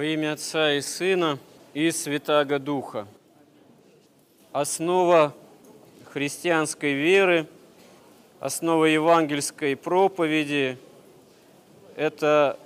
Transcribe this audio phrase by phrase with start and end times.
[0.00, 1.38] Во имя Отца и Сына
[1.74, 3.06] и Святаго Духа.
[4.50, 5.34] Основа
[6.10, 7.46] христианской веры,
[8.40, 10.78] основа евангельской проповеди–
[11.96, 12.58] это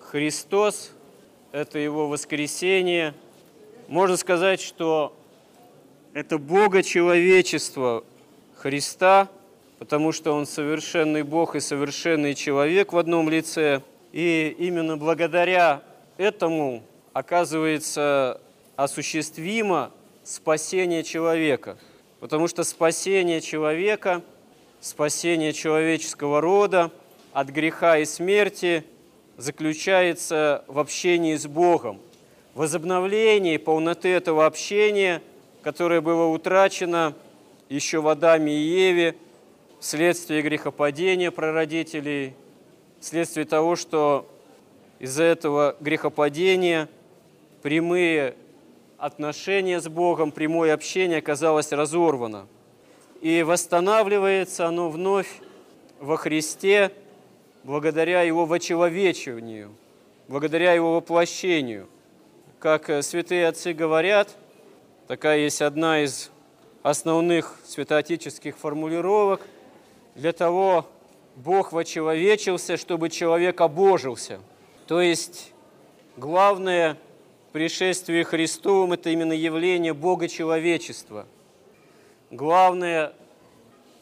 [0.00, 0.92] Христос,
[1.50, 3.14] это Его воскресение.
[3.88, 5.16] Можно сказать, что
[6.12, 8.04] это Бога человечество
[8.56, 9.30] Христа,
[9.78, 13.80] потому что Он совершенный Бог и совершенный человек в одном лице.
[14.12, 15.82] И именно благодаря
[16.20, 16.82] этому
[17.14, 18.40] оказывается
[18.76, 19.90] осуществимо
[20.22, 21.78] спасение человека.
[22.20, 24.22] Потому что спасение человека,
[24.80, 26.90] спасение человеческого рода
[27.32, 28.84] от греха и смерти
[29.38, 31.98] заключается в общении с Богом,
[32.54, 35.22] возобновлении полноты этого общения,
[35.62, 37.14] которое было утрачено
[37.70, 39.16] еще в Адаме и Еве
[39.78, 42.34] вследствие грехопадения прародителей,
[43.00, 44.28] вследствие того, что
[45.00, 46.88] из-за этого грехопадения
[47.62, 48.36] прямые
[48.98, 52.46] отношения с Богом, прямое общение оказалось разорвано.
[53.22, 55.40] И восстанавливается оно вновь
[55.98, 56.92] во Христе
[57.64, 59.72] благодаря Его вочеловечиванию,
[60.28, 61.88] благодаря Его воплощению.
[62.58, 64.36] Как э, святые отцы говорят,
[65.08, 66.30] такая есть одна из
[66.82, 69.40] основных святоотеческих формулировок,
[70.14, 70.86] для того
[71.36, 74.40] Бог вочеловечился, чтобы человек обожился–
[74.90, 75.52] то есть
[76.16, 76.96] главное
[77.52, 81.28] пришествие Христовым– это именно явление Бога человечества.
[82.32, 83.12] Главное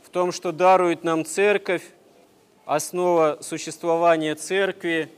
[0.02, 1.82] в том, что дарует нам Церковь,
[2.64, 5.10] основа существования Церкви,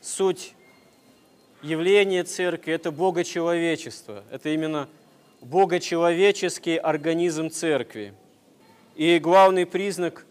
[0.00, 0.54] суть
[1.60, 4.24] явления Церкви– это Богочеловечество.
[4.30, 4.88] Это именно
[5.42, 8.14] богочеловеческий организм Церкви.
[8.96, 10.24] И главный признак,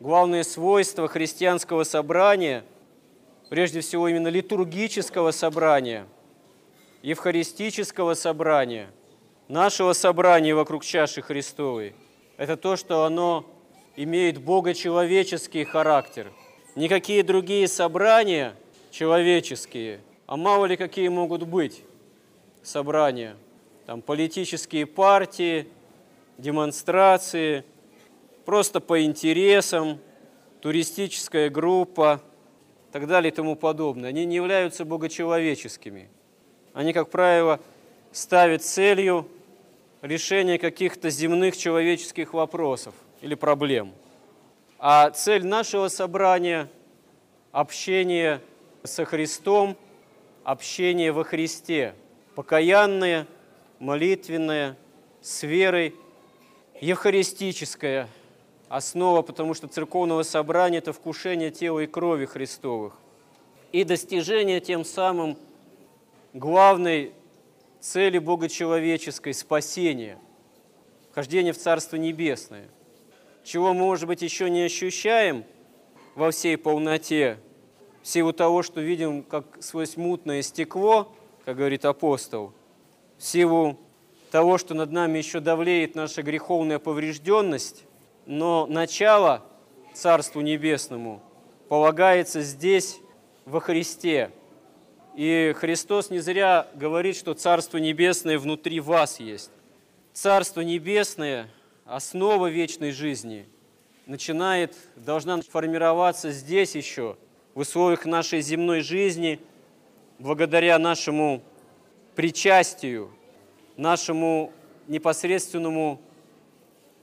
[0.00, 2.64] главное свойство христианского собрания–
[3.48, 6.06] прежде всего именно литургического собрания,
[7.02, 8.90] евхаристического собрания,
[9.48, 11.94] нашего собрания вокруг чаши Христовой,
[12.36, 13.44] это то, что оно
[13.96, 16.32] имеет богочеловеческий характер.
[16.74, 18.56] Никакие другие собрания
[18.90, 21.82] человеческие, а мало ли какие могут быть
[22.62, 23.36] собрания,
[23.86, 25.68] там политические партии,
[26.38, 27.64] демонстрации,
[28.44, 30.00] просто по интересам,
[30.60, 32.22] туристическая группа–
[32.94, 34.10] так далее и тому подобное.
[34.10, 36.08] Они не являются богочеловеческими.
[36.74, 37.58] Они, как правило,
[38.12, 39.28] ставят целью
[40.00, 43.92] решение каких-то земных человеческих вопросов или проблем.
[44.78, 46.70] А цель нашего собрания–
[47.50, 48.40] общение
[48.84, 49.76] со Христом,
[50.44, 51.96] общение во Христе,
[52.36, 53.26] покаянное,
[53.80, 54.76] молитвенное,
[55.20, 55.96] с верой,
[56.80, 58.06] евхаристическое–
[58.68, 62.98] основа, потому что церковного собрания– это вкушение тела и крови Христовых.
[63.72, 65.36] И достижение тем самым
[66.32, 67.12] главной
[67.80, 70.18] цели Богочеловеческой– спасения,
[71.10, 72.68] вхождение в Царство Небесное,
[73.44, 75.44] чего мы, может быть, еще не ощущаем
[76.14, 77.38] во всей полноте,
[78.02, 81.12] в силу того, что видим как сквозь мутное стекло,
[81.44, 82.52] как говорит апостол,
[83.18, 83.78] в силу
[84.30, 87.84] того, что над нами еще давлеет наша греховная поврежденность,
[88.26, 89.42] но начало
[89.92, 91.22] Царству Небесному
[91.68, 92.98] полагается здесь,
[93.44, 94.30] во Христе.
[95.14, 99.50] И Христос не зря говорит, что Царство Небесное внутри вас есть.
[100.12, 101.48] Царство Небесное,
[101.84, 103.46] основа вечной жизни,
[104.06, 107.16] начинает, должна формироваться здесь еще,
[107.54, 109.40] в условиях нашей земной жизни,
[110.18, 111.42] благодаря нашему
[112.14, 113.10] причастию,
[113.76, 114.52] нашему
[114.88, 116.00] непосредственному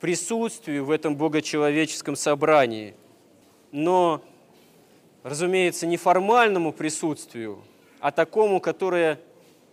[0.02, 2.96] присутствию в этом богочеловеческом собрании,
[3.72, 4.22] но,
[5.24, 7.64] разумеется, не формальному присутствию,
[8.00, 9.20] а такому, которое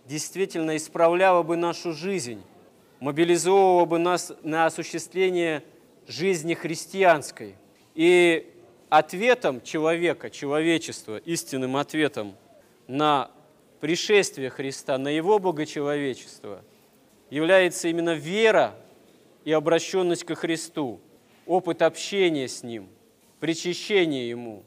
[0.05, 2.43] действительно исправляло бы нашу жизнь,
[2.99, 5.63] мобилизовывало бы нас на осуществление
[6.07, 7.55] жизни христианской.
[7.95, 8.53] И
[8.89, 12.35] ответом человека, человечества, истинным ответом
[12.87, 13.31] на
[13.79, 16.61] пришествие Христа, на Его богочеловечество,
[17.31, 18.75] является именно вера
[19.45, 20.99] и обращенность ко Христу,
[21.45, 22.89] опыт общения с Ним,
[23.39, 24.63] причащение Ему,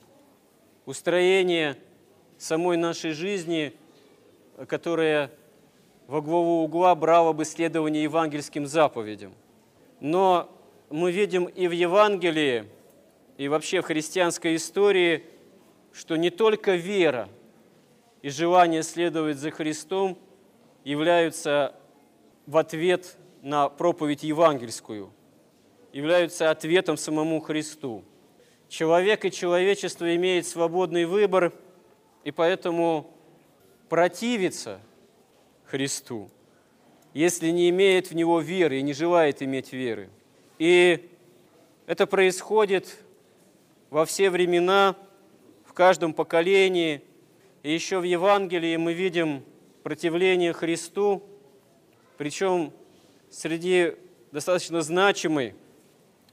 [0.86, 1.76] устроение
[2.38, 3.72] самой нашей жизни,
[4.66, 5.30] которая
[6.06, 9.32] во главу угла брала бы следование евангельским заповедям.
[10.00, 10.50] Но
[10.90, 12.64] мы видим и в Евангелии,
[13.38, 15.24] и вообще в христианской истории,
[15.92, 17.28] что не только вера
[18.20, 20.18] и желание следовать за Христом
[20.84, 21.74] являются
[22.46, 25.12] в ответ на проповедь евангельскую,
[25.92, 28.04] являются ответом самому Христу.
[28.68, 31.52] Человек и человечество имеют свободный выбор,
[32.24, 33.12] и поэтому
[33.88, 34.80] противится
[35.66, 36.30] Христу,
[37.12, 40.08] если не имеет в Него веры и не желает иметь веры.
[40.58, 41.10] И
[41.86, 42.96] это происходит
[43.90, 44.96] во все времена,
[45.66, 47.02] в каждом поколении.
[47.62, 49.44] И еще в Евангелии мы видим
[49.82, 51.22] противление Христу,
[52.16, 52.72] причем
[53.32, 53.94] среди
[54.30, 55.54] достаточно значимой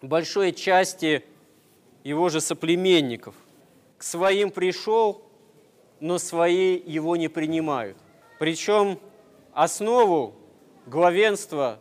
[0.01, 1.23] большой части
[2.03, 3.35] его же соплеменников.
[3.97, 5.23] К своим пришел,
[5.99, 7.97] но свои его не принимают.
[8.37, 8.99] Причем
[9.53, 10.35] основу
[10.85, 11.79] главенства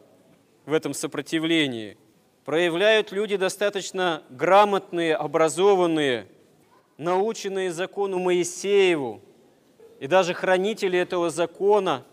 [0.67, 1.97] в этом сопротивлении
[2.45, 6.27] проявляют люди достаточно грамотные, образованные,
[6.97, 9.21] наученные закону Моисееву,
[10.01, 12.05] и даже хранители этого закона,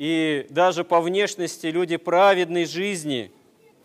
[0.00, 3.30] и даже по внешности люди праведной жизни,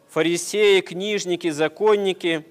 [0.08, 2.46] фарисеи, книжники, законники,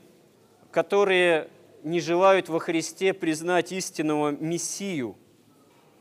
[0.71, 1.49] которые
[1.83, 5.17] не желают во Христе признать истинного Мессию,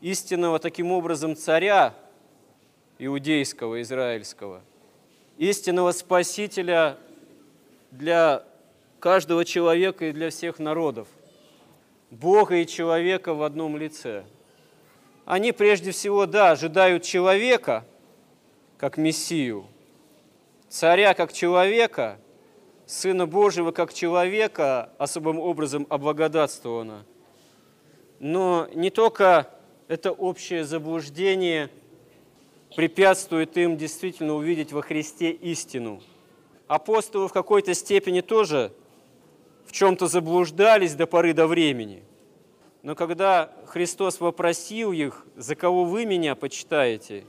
[0.02, 1.94] истинного таким образом царя
[2.98, 4.60] иудейского, израильского,
[5.38, 6.98] истинного Спасителя
[7.90, 8.44] для
[9.00, 11.08] каждого человека и для всех народов,
[12.10, 14.24] Бога и человека в одном лице.
[15.24, 17.84] Они прежде всего, да, ожидают человека
[18.76, 19.66] как Мессию,
[20.68, 22.18] царя как человека–
[22.86, 27.06] Сына Божьего как человека особым образом облагодатствовано.
[28.20, 29.48] Но не только
[29.88, 31.70] это общее заблуждение
[32.76, 36.02] препятствует им действительно увидеть во Христе истину.
[36.66, 38.72] Апостолы в какой-то степени тоже
[39.66, 42.02] в чем-то заблуждались до поры до времени.
[42.84, 47.24] Но когда Христос вопросил их, за кого вы меня почитаете,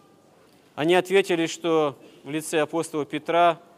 [0.75, 3.59] они ответили, что в лице апостола Петра–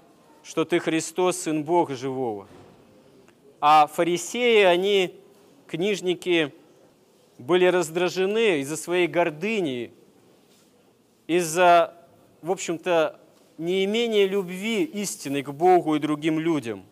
[0.48, 2.48] что ты Христос, Сын Бога Живого.
[3.60, 5.14] А фарисеи, они,
[5.68, 6.54] книжники,
[7.38, 9.92] были раздражены из-за своей гордыни,
[11.28, 11.94] из-за,
[12.42, 13.20] в общем-то,
[13.58, 16.86] неимения любви истины к Богу и другим людям.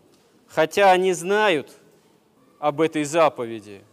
[0.47, 1.71] Хотя они знают
[2.59, 3.83] об этой заповеди,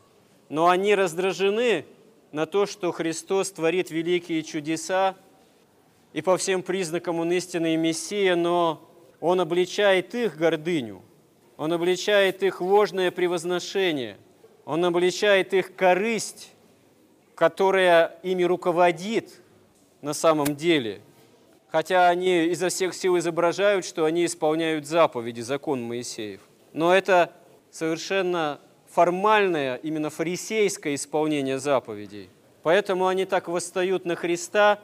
[0.53, 1.87] но они раздражены
[2.31, 5.17] на то, что Христос творит великие чудеса,
[6.13, 8.87] и по всем признакам Он истинный Мессия, но
[9.19, 11.01] он обличает их гордыню,
[11.57, 14.19] он обличает их ложное превозношение,
[14.67, 16.51] он обличает их корысть,
[17.35, 19.31] которая ими руководит
[20.03, 21.01] на самом деле.
[21.71, 26.43] Хотя они изо всех сил изображают, что они исполняют заповеди, закон Моисеев.
[26.75, 27.33] Но это
[27.71, 28.61] совершенно
[28.93, 32.29] формальное, именно фарисейское исполнение заповедей.
[32.63, 34.79] Поэтому они так восстают на Христа,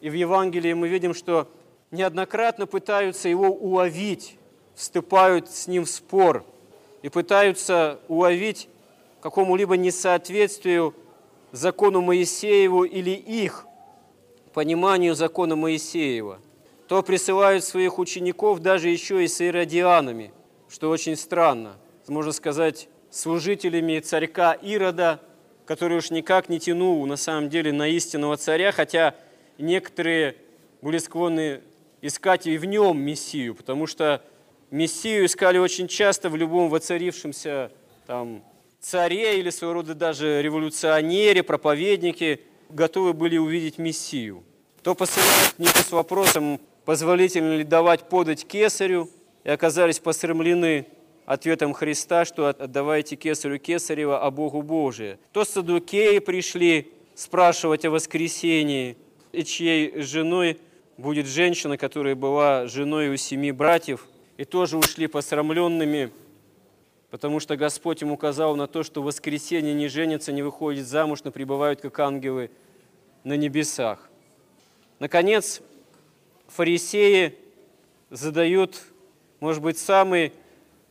[0.00, 1.48] и в Евангелии мы видим, что
[1.90, 4.36] неоднократно пытаются его уловить,
[4.74, 6.44] вступают с ним в спор
[7.02, 8.68] и пытаются уловить
[9.20, 10.94] какому-либо несоответствию
[11.52, 13.66] закону Моисееву или их
[14.52, 16.40] пониманию закона Моисеева.
[16.88, 20.32] То присылают своих учеников даже еще и с иродианами,
[20.68, 21.76] что очень странно.
[22.08, 25.20] Можно сказать, служителями царька Ирода,
[25.66, 29.14] который уж никак не тянул на самом деле на истинного царя, хотя
[29.58, 30.36] некоторые
[30.80, 31.60] были склонны
[32.00, 34.22] искать и в нем Мессию, потому что
[34.70, 37.70] Мессию искали очень часто в любом воцарившемся
[38.06, 38.42] там,
[38.80, 44.42] царе или своего рода даже революционере, проповеднике, готовы были увидеть Мессию.
[44.82, 49.08] То посылают нему с вопросом, позволительно ли давать подать кесарю,
[49.44, 50.86] и оказались посрамлены
[51.24, 55.18] ответом Христа, что отдавайте кесарю кесарева, а Богу Божие.
[55.32, 58.96] То садукеи пришли спрашивать о воскресении,
[59.32, 60.58] и чьей женой
[60.96, 66.10] будет женщина, которая была женой у семи братьев, и тоже ушли посрамленными,
[67.10, 71.20] потому что Господь им указал на то, что в воскресенье не женятся, не выходят замуж,
[71.24, 72.50] но пребывают как ангелы
[73.24, 74.08] на небесах.
[74.98, 75.60] Наконец,
[76.48, 77.34] фарисеи
[78.10, 78.82] задают,
[79.40, 80.32] может быть, самый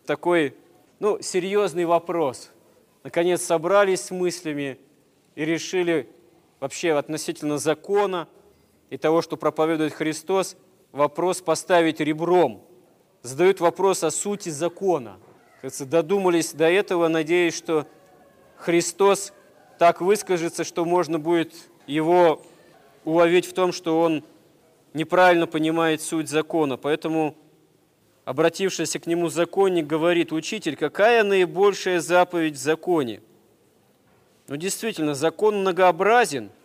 [0.06, 0.56] такой
[1.00, 2.52] ну, серьезный вопрос.
[3.04, 4.78] Наконец собрались с мыслями
[5.36, 6.10] и решили
[6.60, 8.28] вообще относительно закона–
[8.92, 10.58] и того, что проповедует Христос,
[10.92, 12.62] вопрос поставить ребром.
[13.24, 15.18] Задают вопрос о сути закона.
[15.80, 17.88] Додумались до этого, надеясь, что
[18.58, 19.32] Христос
[19.80, 21.54] так выскажется, что можно будет
[21.88, 22.42] его
[23.06, 24.26] уловить в том, что он
[24.94, 26.76] неправильно понимает суть закона.
[26.76, 27.38] Поэтому
[28.26, 33.22] обратившийся к нему законник говорит, «Учитель, какая наибольшая заповедь в законе?»
[34.48, 36.50] Ну, действительно, закон многообразен–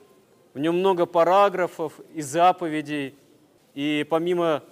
[0.57, 3.15] в нем много параграфов и заповедей,
[3.75, 4.63] и помимо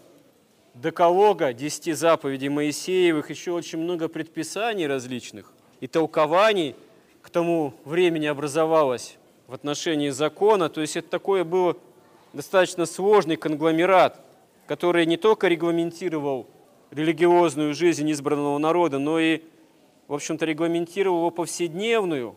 [0.73, 6.75] Деколога, десяти заповедей Моисеевых, еще очень много предписаний различных и толкований
[7.21, 10.71] к тому времени образовалось в отношении закона.
[10.71, 11.77] То есть это такое было
[12.33, 14.19] достаточно сложный конгломерат,
[14.67, 16.47] который не только регламентировал
[16.91, 19.43] религиозную жизнь избранного народа, но и,
[20.09, 22.37] в общем-то, регламентировал его повседневную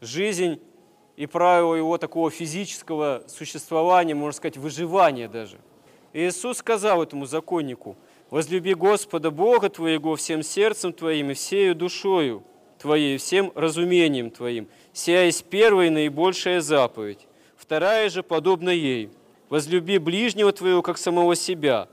[0.00, 0.60] жизнь
[1.16, 5.58] и правила его такого физического существования, можно сказать, выживания даже.
[6.12, 7.96] Иисус сказал этому законнику,
[8.30, 12.42] «Возлюби Господа Бога твоего всем сердцем твоим и всею душою
[12.78, 14.68] твоей, всем разумением твоим.
[14.92, 17.26] Сия есть первая и наибольшая заповедь.
[17.56, 19.10] Вторая же подобна ей.
[19.48, 21.88] Возлюби ближнего твоего, как самого себя».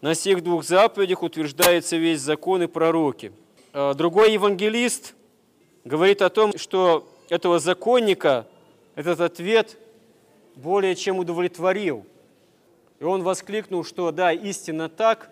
[0.00, 3.32] На всех двух заповедях утверждается весь закон и пророки.
[3.72, 5.14] А другой евангелист
[5.84, 8.46] говорит о том, что этого законника
[8.94, 9.78] этот ответ
[10.54, 12.04] более чем удовлетворил.
[13.00, 15.30] И он воскликнул, что да, истинно так,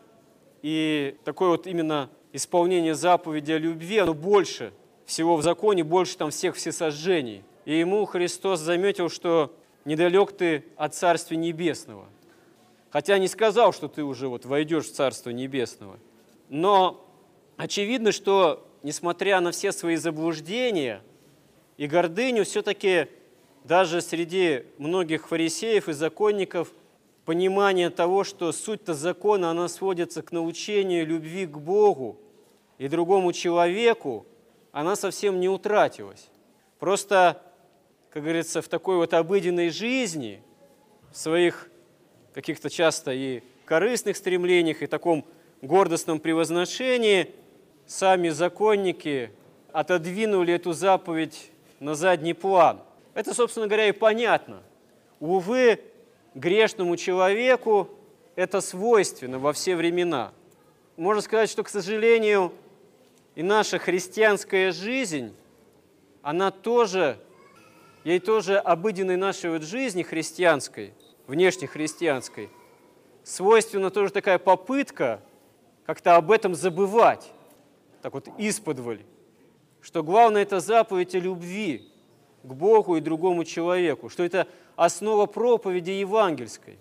[0.63, 4.73] и такое вот именно исполнение заповеди о любви, оно больше
[5.07, 7.45] всего в законе, больше там всех всесожжений.
[7.65, 9.55] И ему Христос заметил, что
[9.85, 12.07] недалек ты от Царствия Небесного.
[12.95, 15.99] Хотя не сказал, что ты уже вот войдешь в Царство Небесного.
[16.49, 17.05] Но
[17.57, 21.03] очевидно, что несмотря на все свои заблуждения
[21.77, 23.09] и гордыню, все-таки
[23.65, 26.71] даже среди многих фарисеев и законников
[27.25, 32.17] понимание того, что суть-то закона, она сводится к научению любви к Богу
[32.79, 34.25] и другому человеку,
[34.71, 36.31] она совсем не утратилась.
[36.79, 37.43] Просто,
[38.11, 40.45] как говорится, в такой вот обыденной жизни,
[41.11, 41.69] в своих
[42.35, 45.25] каких-то часто и корыстных стремлениях, и таком
[45.63, 47.31] гордостном превозношении,
[47.87, 49.31] сами законники
[49.73, 51.51] отодвинули эту заповедь
[51.81, 52.81] на задний план.
[53.15, 54.63] Это, собственно говоря, и понятно.
[55.21, 55.81] Увы,
[56.35, 57.89] грешному человеку
[58.35, 60.33] это свойственно во все времена.
[60.97, 62.53] Можно сказать, что, к сожалению,
[63.37, 65.35] и наша христианская жизнь,
[66.23, 67.19] она тоже,
[68.03, 70.95] ей тоже обыденной нашей вот жизни христианской–
[71.27, 72.51] внешнехристианской,
[73.23, 75.21] свойственна тоже такая попытка
[75.87, 77.31] как-то об этом забывать,
[78.03, 79.01] так вот исподволь,
[79.81, 81.91] что главное это заповедь о любви
[82.43, 86.79] к Богу и другому человеку, что это основа проповеди евангельской.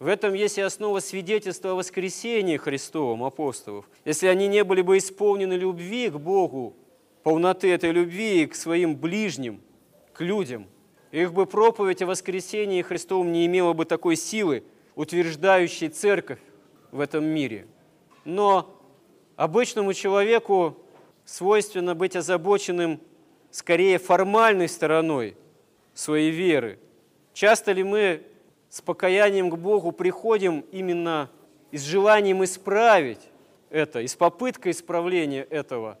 [0.00, 3.88] В этом есть и основа свидетельства о воскресении Христовом апостолов.
[4.04, 6.74] Если они не были бы исполнены любви к Богу,
[7.22, 9.60] полноты этой любви и к своим ближним,
[10.12, 10.66] к людям,
[11.22, 14.64] их бы проповедь о воскресении Христовом не имела бы такой силы,
[14.96, 16.40] утверждающей церковь
[16.90, 17.68] в этом мире.
[18.24, 18.80] Но
[19.36, 20.76] обычному человеку
[21.24, 23.00] свойственно быть озабоченным
[23.52, 25.36] скорее формальной стороной
[25.94, 26.80] своей веры.
[27.32, 28.22] Часто ли мы
[28.68, 31.30] с покаянием к Богу приходим именно
[31.70, 33.20] и с желанием исправить
[33.70, 35.96] это, и с попыткой исправления этого?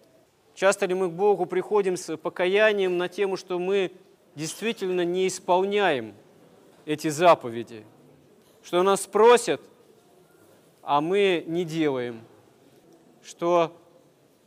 [0.56, 3.92] Часто ли мы к Богу приходим с покаянием на тему, что мы
[4.34, 6.14] действительно не исполняем
[6.86, 7.84] эти заповеди,
[8.62, 9.60] что нас просят,
[10.82, 12.22] а мы не делаем,
[13.22, 13.76] что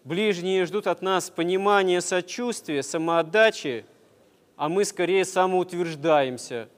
[0.04, 3.86] ближние ждут от нас понимания, сочувствия, самоотдачи,
[4.56, 6.70] а мы скорее самоутверждаемся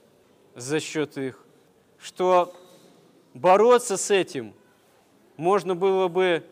[0.56, 1.46] за счет их,
[1.98, 2.54] что
[3.34, 4.54] бороться с этим
[5.36, 6.44] можно было бы,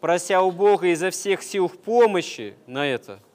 [0.00, 3.20] прося у Бога изо всех сил помощи на это–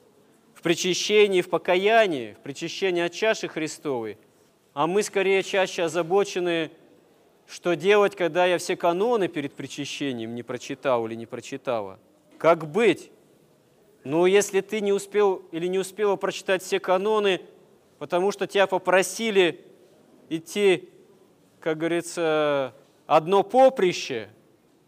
[0.66, 4.18] причащении, в покаянии, в причащении от чаши Христовой,
[4.74, 6.72] а мы скорее чаще озабочены,
[7.46, 12.00] что делать, когда я все каноны перед причащением не прочитал или не прочитала.
[12.36, 13.12] Как быть?
[14.02, 17.42] Ну, если ты не успел или не успела прочитать все каноны,
[18.00, 19.64] потому что тебя попросили
[20.28, 20.88] идти,
[21.60, 22.74] как говорится,
[23.06, 24.30] одно поприще,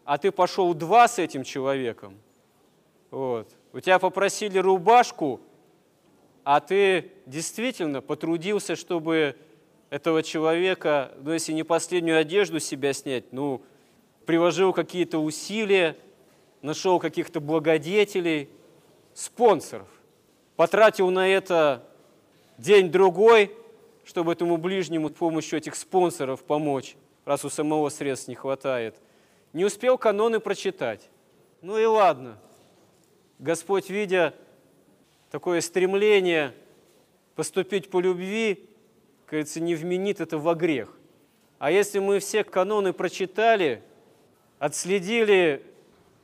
[0.05, 2.19] а ты пошел два с этим человеком,
[3.13, 3.49] вот.
[3.73, 5.41] У тебя попросили рубашку,
[6.51, 9.37] а ты действительно потрудился, чтобы
[9.91, 13.61] этого человека, ну если не последнюю одежду себя снять, ну,
[14.25, 15.95] приложил какие-то усилия,
[16.63, 18.49] нашел каких-то благодетелей,
[19.13, 19.89] спонсоров,
[20.57, 21.87] потратил на это
[22.57, 23.55] день-другой,
[24.07, 28.97] чтобы этому ближнему с помощью этих спонсоров помочь, раз у самого средств не хватает.
[29.53, 31.11] Не успел каноны прочитать.
[31.61, 32.39] Ну и ладно.
[33.39, 34.33] Господь, видя
[35.31, 36.55] такое стремление
[37.35, 38.69] поступить по любви,
[39.27, 40.93] кажется, не вменит это во грех.
[41.59, 43.83] А если мы все каноны прочитали,
[44.59, 45.63] отследили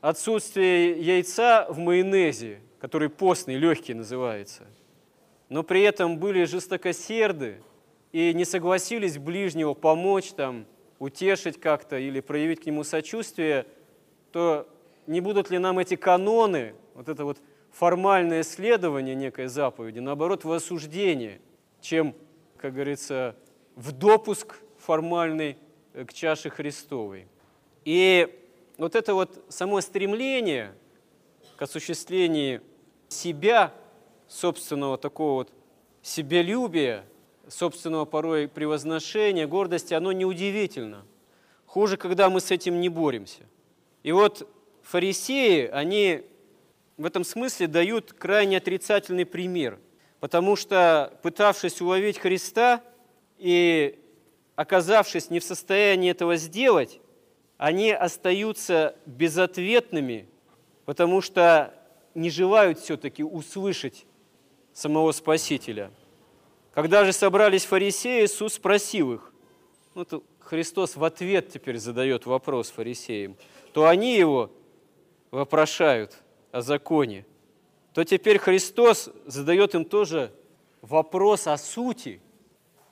[0.00, 4.64] отсутствие яйца в майонезе, который постный, легкий называется,
[5.48, 7.60] но при этом были жестокосерды
[8.12, 10.66] и не согласились ближнего помочь, там,
[10.98, 13.66] утешить как-то или проявить к нему сочувствие,
[14.32, 14.68] то
[15.06, 17.38] не будут ли нам эти каноны, вот это вот
[17.74, 21.40] формальное следование некой заповеди, наоборот, в осуждение
[21.84, 22.14] чем,
[22.56, 23.36] как говорится,
[23.76, 25.58] в допуск формальный
[25.92, 27.26] к чаше Христовой.
[27.84, 28.40] И
[28.78, 30.74] вот это вот само стремление
[31.56, 32.62] к осуществлению
[33.08, 33.74] себя,
[34.28, 35.52] собственного такого вот
[36.00, 37.04] себялюбия,
[37.48, 41.04] собственного порой превозношения, гордости, оно неудивительно.
[41.66, 43.42] Хуже, когда мы с этим не боремся.
[44.02, 44.48] И вот
[44.82, 46.22] фарисеи, они
[46.96, 49.78] в этом смысле дают крайне отрицательный пример,
[50.20, 52.82] потому что, пытавшись уловить Христа
[53.38, 53.98] и
[54.56, 57.00] оказавшись не в состоянии этого сделать,
[57.56, 60.28] они остаются безответными,
[60.84, 61.74] потому что
[62.14, 64.06] не желают все-таки услышать
[64.72, 65.90] самого Спасителя.
[66.72, 69.32] Когда же собрались фарисеи, Иисус спросил их,
[69.94, 73.36] ну, то Христос в ответ теперь задает вопрос фарисеям,
[73.72, 74.50] то они его
[75.30, 76.23] вопрошают
[76.54, 77.26] о законе,
[77.92, 80.32] то теперь Христос задает им тоже
[80.82, 82.20] вопрос о сути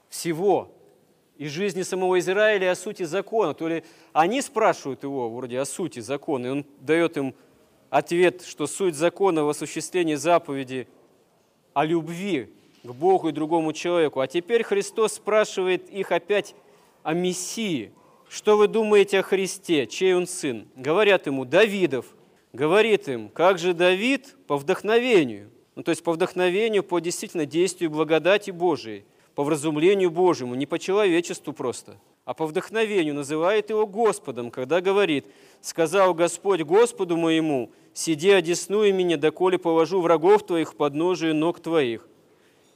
[0.08, 0.72] всего
[1.36, 3.54] и жизни самого Израиля, о сути закона.
[3.54, 7.34] То ли они спрашивают его вроде о сути закона, и он дает им
[7.88, 10.88] ответ, что суть закона в осуществлении заповеди
[11.72, 12.52] о любви
[12.82, 14.18] к Богу и другому человеку.
[14.18, 16.56] А теперь Христос спрашивает их опять
[17.04, 17.92] о Мессии.
[18.28, 19.86] Что вы думаете о Христе?
[19.86, 20.66] Чей он сын?
[20.74, 22.06] Говорят ему, Давидов.
[22.52, 27.90] Говорит им, как же Давид по вдохновению, ну, то есть по вдохновению, по действительно действию
[27.90, 29.04] благодати Божией,
[29.34, 35.26] по вразумлению Божьему, не по человечеству просто, а по вдохновению называет его Господом, когда говорит,
[35.62, 42.06] «Сказал Господь Господу моему, сиди одесную меня, доколе положу врагов твоих под ножию ног твоих».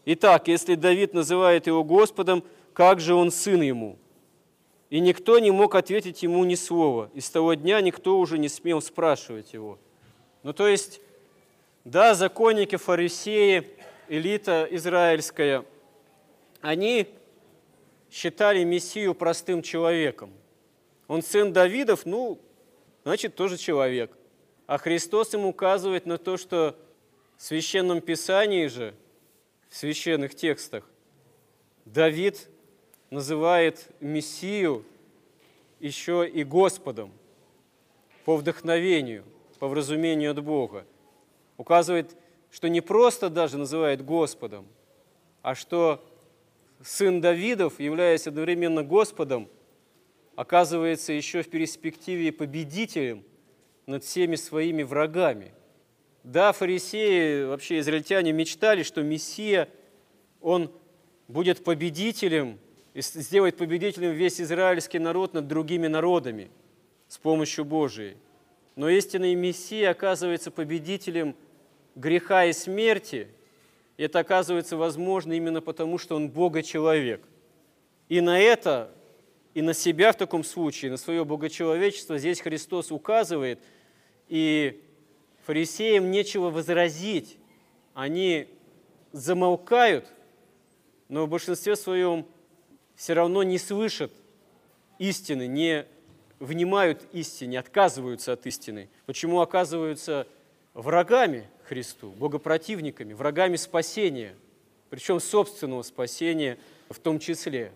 [0.06, 2.42] Итак, если Давид называет его Господом,
[2.72, 3.98] как же он сын ему?
[4.88, 7.10] И никто не мог ответить ему ни слова.
[7.14, 9.78] И с того дня никто уже не смел спрашивать его.
[10.42, 11.00] Ну, то есть,
[11.84, 13.68] да, законники, фарисеи,
[14.08, 15.64] элита израильская,
[16.60, 17.08] они
[18.10, 20.32] считали Мессию простым человеком.
[21.08, 22.38] Он сын Давидов, ну,
[23.04, 24.16] значит, тоже человек.
[24.66, 26.76] А Христос им указывает на то, что
[27.36, 28.94] в Священном Писании же,
[29.68, 30.88] в священных текстах,
[31.84, 32.48] Давид
[33.10, 34.84] называет Мессию
[35.80, 37.12] еще и Господом
[38.24, 39.24] по вдохновению,
[39.58, 40.84] по вразумению от Бога.
[41.56, 42.16] Указывает,
[42.50, 44.66] что не просто даже называет Господом,
[45.42, 46.04] а что
[46.82, 49.48] сын Давидов, являясь одновременно Господом,
[50.34, 53.24] оказывается еще в перспективе победителем
[53.86, 55.52] над всеми своими врагами.
[56.24, 59.68] Да, фарисеи, вообще израильтяне мечтали, что Мессия,
[60.40, 60.72] он
[61.28, 62.58] будет победителем
[62.96, 66.48] и сделает победителем весь израильский народ над другими народами
[67.08, 68.16] с помощью Божией.
[68.74, 71.36] Но истинный Мессия оказывается победителем
[71.94, 73.28] греха и смерти,
[73.98, 77.20] и это оказывается возможно именно потому, что он Бога-человек.
[78.08, 78.90] И на это,
[79.52, 83.60] и на себя в таком случае, на свое богочеловечество здесь Христос указывает,
[84.28, 84.82] и
[85.44, 87.36] фарисеям нечего возразить.
[87.92, 88.48] Они
[89.12, 90.06] замолкают,
[91.10, 92.24] но в большинстве своем
[92.96, 94.10] все равно не слышат
[94.98, 95.86] истины, не
[96.40, 98.88] внимают истине, отказываются от истины.
[99.04, 100.26] Почему оказываются
[100.74, 104.34] врагами Христу, богопротивниками, врагами спасения,
[104.90, 107.72] причем собственного спасения в том числе.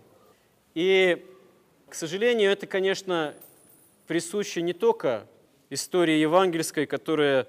[0.75, 1.27] И,
[1.89, 3.35] к сожалению, это, конечно,
[4.07, 5.27] присуще не только
[5.71, 7.49] истории евангельской, которая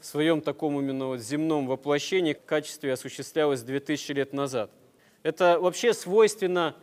[0.00, 4.70] в своем таком именно вот земном воплощении в качестве осуществлялась 2000 лет назад.
[5.22, 6.76] Это вообще свойственно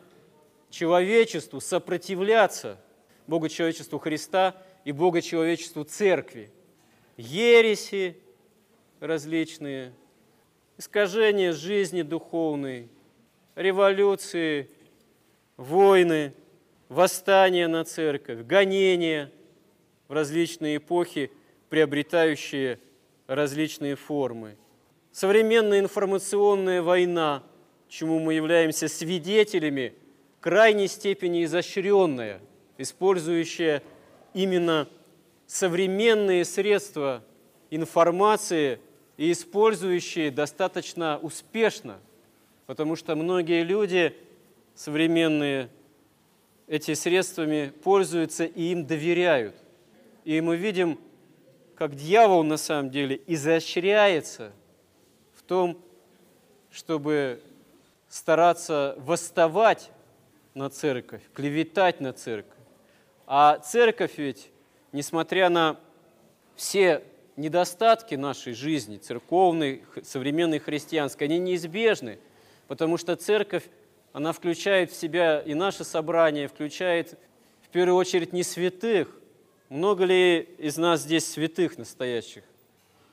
[0.70, 2.80] человечеству сопротивляться
[3.28, 6.52] Богу-человечеству Христа и Богу-человечеству Церкви.
[7.18, 8.18] Ереси
[9.00, 9.94] различные,
[10.78, 12.90] искажения жизни духовной,
[13.56, 14.70] революции,
[15.58, 16.34] войны,
[16.90, 19.32] восстания на церковь, гонения
[20.08, 21.32] в различные эпохи,
[21.70, 22.80] приобретающие
[23.28, 24.58] различные формы.
[25.12, 27.44] Современная информационная война,
[27.88, 29.96] чему мы являемся свидетелями–
[30.46, 32.40] крайней степени изощренная,
[32.78, 33.82] использующая
[34.36, 34.88] именно
[35.48, 37.24] современные средства
[37.72, 38.80] информации
[39.18, 41.98] и использующие достаточно успешно,
[42.68, 44.16] потому что многие люди
[44.76, 45.68] современные
[46.68, 49.56] эти средствами пользуются и им доверяют.
[50.26, 51.00] И мы видим,
[51.74, 54.52] как дьявол на самом деле изощряется
[55.34, 55.82] в том,
[56.70, 57.42] чтобы
[58.10, 59.90] стараться восставать
[60.56, 62.58] на церковь, клеветать на церковь.
[63.28, 64.50] А церковь ведь,
[64.92, 65.80] несмотря на
[66.56, 67.04] все
[67.36, 72.20] недостатки нашей жизни, церковной, современной христианской, они неизбежны.
[72.68, 73.64] Потому что церковь,
[74.14, 77.20] она включает в себя и наше собрание, включает
[77.62, 79.14] в первую очередь не святых.
[79.68, 82.44] Много ли из нас здесь святых настоящих?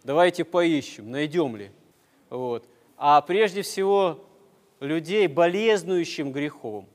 [0.05, 1.73] Давайте поищем, найдем ли.
[2.31, 2.69] Вот.
[2.97, 4.25] А прежде всего
[4.79, 6.87] людей, болезнующим грехом,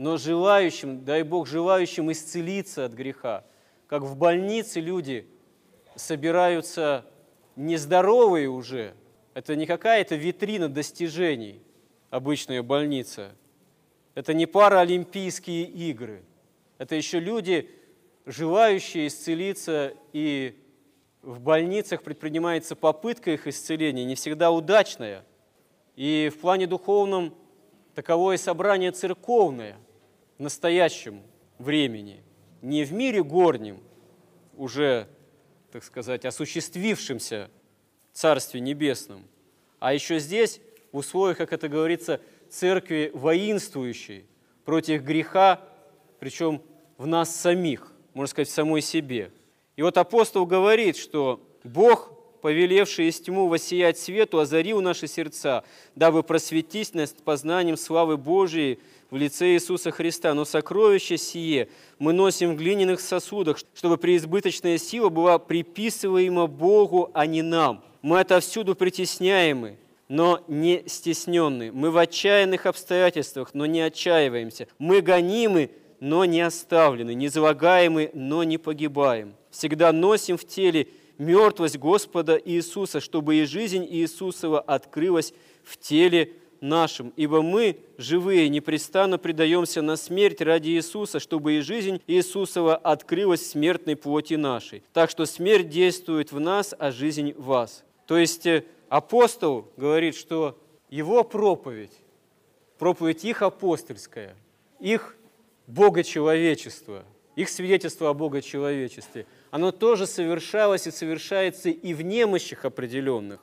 [0.00, 3.44] но желающим, дай Бог, желающим исцелиться от греха.
[3.86, 5.28] Как в больнице люди
[5.94, 7.04] собираются
[7.54, 8.94] нездоровые уже.
[9.34, 11.60] Это не какая-то витрина достижений,
[12.08, 13.32] обычная больница.
[14.14, 16.22] Это не паралимпийские игры.
[16.78, 17.68] Это еще люди,
[18.24, 20.64] желающие исцелиться, и
[21.20, 25.26] в больницах предпринимается попытка их исцеления, не всегда удачная.
[25.94, 27.34] И в плане духовном
[27.94, 29.76] таковое собрание церковное
[30.40, 31.22] в настоящем
[31.58, 32.22] времени,
[32.62, 33.78] не в мире горнем,
[34.56, 35.06] уже,
[35.70, 37.50] так сказать, осуществившемся
[38.14, 39.26] Царстве Небесном,
[39.80, 44.24] а еще здесь, в условиях, как это говорится, церкви воинствующей
[44.64, 45.60] против греха,
[46.20, 46.62] причем
[46.96, 49.32] в нас самих, можно сказать, в самой себе.
[49.76, 55.64] И вот апостол говорит, что Бог, повелевший из тьму воссиять свету, озарил наши сердца,
[55.96, 58.78] дабы просветить нас познанием славы Божией
[59.10, 60.34] в лице Иисуса Христа.
[60.34, 61.68] Но сокровище сие
[61.98, 67.84] мы носим в глиняных сосудах, чтобы преизбыточная сила была приписываема Богу, а не нам.
[68.02, 69.76] Мы отовсюду притесняемы,
[70.08, 71.70] но не стесненны.
[71.72, 74.68] Мы в отчаянных обстоятельствах, но не отчаиваемся.
[74.78, 75.70] Мы гонимы,
[76.00, 79.34] но не оставлены, не залагаемы, но не погибаем.
[79.50, 87.12] Всегда носим в теле мертвость Господа Иисуса, чтобы и жизнь Иисусова открылась в теле нашим.
[87.16, 93.50] Ибо мы, живые, непрестанно предаемся на смерть ради Иисуса, чтобы и жизнь Иисусова открылась в
[93.50, 94.82] смертной плоти нашей.
[94.92, 97.84] Так что смерть действует в нас, а жизнь в вас.
[98.06, 100.58] То есть э, апостол говорит, что
[100.90, 101.92] его проповедь,
[102.78, 104.34] проповедь их апостольская,
[104.80, 105.16] их
[105.66, 107.04] богочеловечество,
[107.36, 113.40] их свидетельство о богочеловечестве, оно тоже совершалось и совершается и в немощах определенных,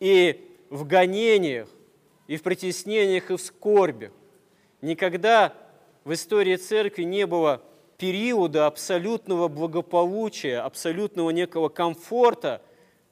[0.00, 1.68] и в гонениях,
[2.28, 4.12] и в притеснениях, и в скорбях.
[4.80, 5.54] Никогда
[6.04, 7.62] в истории церкви не было
[7.96, 12.62] периода абсолютного благополучия, абсолютного некого комфорта,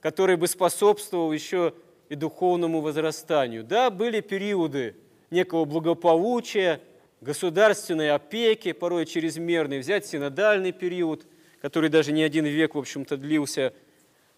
[0.01, 1.75] который бы способствовал еще
[2.09, 3.65] и духовному возрастанию.
[3.65, 4.95] Да, были периоды
[5.31, 6.81] некого благополучия,
[7.21, 11.27] государственной опеки, порой чрезмерной, взять синодальный период,
[11.61, 13.73] который даже не один век, в общем-то, длился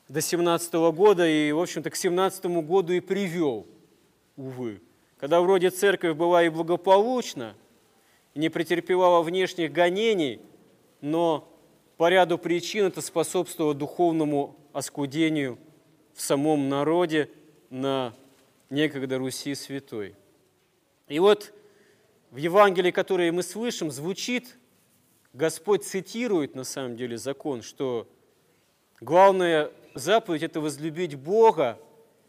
[0.09, 3.67] до 17 года и, в общем-то, к 17 году и привел,
[4.39, 4.81] увы.
[5.19, 7.55] Когда вроде церковь была и благополучна,
[8.35, 10.41] не претерпевала внешних гонений,
[11.01, 11.53] но
[11.97, 15.59] по ряду причин это способствовало духовному оскудению
[16.15, 17.29] в самом народе
[17.69, 18.15] на
[18.71, 20.15] некогда Руси святой.
[21.09, 21.53] И вот
[22.31, 24.57] в Евангелии, которое мы слышим, звучит,
[25.33, 28.09] Господь цитирует на самом деле закон, что
[29.01, 31.81] главная заповедь– это возлюбить Бога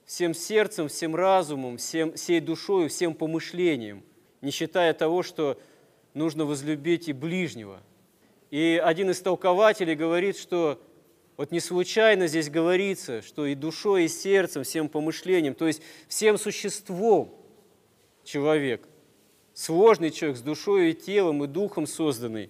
[0.09, 4.03] всем сердцем, всем разумом, всем, всей душой, всем помышлением,
[4.41, 5.61] не считая того, что
[6.15, 7.79] нужно возлюбить и ближнего.
[8.49, 10.81] И один из толкователей говорит, что
[11.37, 16.39] вот не случайно здесь говорится, что и душой, и сердцем, всем помышлением, то есть всем
[16.39, 17.31] существом
[18.23, 18.87] человек–
[19.53, 22.49] сложный человек с душой и телом и духом созданный,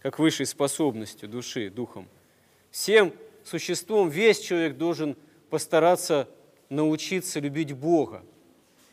[0.00, 2.08] как высшей способностью души, духом.
[2.70, 3.12] Всем
[3.44, 5.14] существом весь человек должен
[5.50, 6.26] постараться
[6.68, 8.24] научиться любить Бога.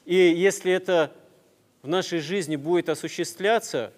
[0.06, 1.14] И если это
[1.82, 3.94] в нашей жизни будет осуществляться,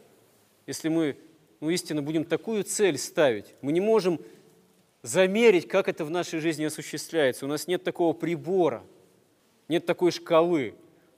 [0.67, 1.17] если мы
[1.59, 4.19] ну, истинно будем такую цель ставить, мы не можем
[5.01, 7.45] замерить, как это в нашей жизни осуществляется.
[7.45, 8.83] У нас нет такого прибора,
[9.67, 10.75] нет такой шкалы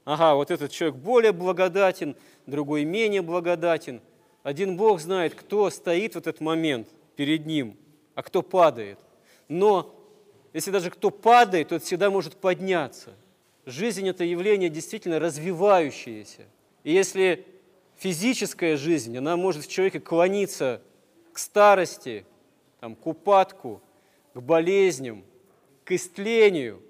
[0.08, 2.15] ага, вот этот человек более благодатен,
[2.46, 4.02] другой менее благодатен.
[4.41, 7.76] Один Бог знает, кто стоит в этот момент перед ним,
[8.15, 9.00] а кто падает.
[9.50, 9.93] Но
[10.53, 13.13] если даже кто падает, то всегда может подняться.
[13.65, 16.45] Жизнь– это явление действительно развивающееся.
[16.83, 17.45] И если
[17.97, 20.81] физическая жизнь, она может в человеке клониться
[21.33, 22.25] к старости,
[22.79, 23.81] там, к упадку,
[24.33, 25.23] к болезням,
[25.83, 26.81] к истлению,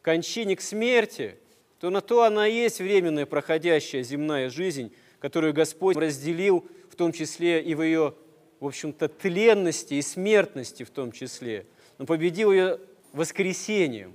[0.00, 1.36] к кончине, к смерти–
[1.80, 7.10] то на то она и есть временная проходящая земная жизнь, которую Господь разделил, в том
[7.10, 8.14] числе и в ее,
[8.60, 12.78] в общем-то, тленности и смертности в том числе, но победил ее
[13.12, 14.14] воскресением.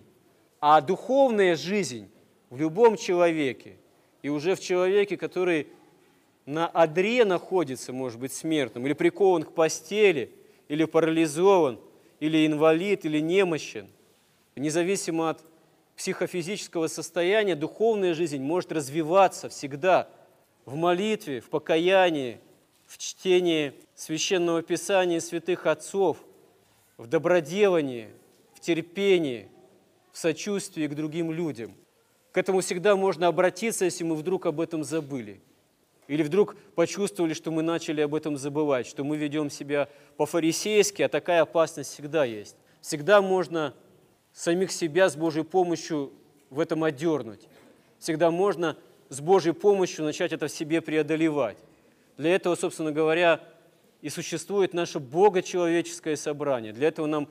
[0.60, 2.10] А духовная жизнь
[2.49, 3.77] в любом человеке,
[4.21, 5.67] и уже в человеке, который
[6.45, 10.31] на одре находится, может быть, смертным, или прикован к постели,
[10.67, 11.79] или парализован,
[12.19, 13.88] или инвалид, или немощен,
[14.55, 15.43] независимо от
[15.95, 20.10] психофизического состояния духовная жизнь может развиваться всегда
[20.65, 22.39] в молитве, в покаянии,
[22.86, 26.17] в чтении священного писания святых отцов,
[26.97, 28.10] в доброделании,
[28.65, 29.47] терпении,
[30.12, 31.75] в сочувствии к другим людям.
[32.32, 35.41] К этому всегда можно обратиться, если мы вдруг об этом забыли.
[36.08, 41.10] Или вдруг почувствовали, что мы начали об этом забывать, что мы ведем себя по-фарисейски, а
[41.10, 42.56] такая опасность всегда есть.
[42.82, 43.73] Всегда можно
[44.34, 46.13] самих себя с Божьей помощью
[46.49, 47.47] в этом одернуть.
[47.99, 48.78] Всегда можно
[49.10, 51.58] с Божьей помощью начать это в себе преодолевать.
[52.17, 53.41] Для этого, собственно говоря,
[54.01, 56.73] и существует наше богочеловеческое собрание.
[56.73, 57.28] Для этого нам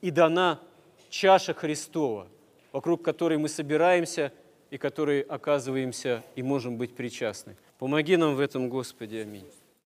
[0.00, 0.60] и дана
[1.08, 2.28] чаша Христова,
[2.72, 4.32] вокруг которой мы собираемся
[4.70, 7.56] и которой оказываемся и можем быть причастны.
[7.78, 9.46] Помоги нам в этом, Господи, аминь.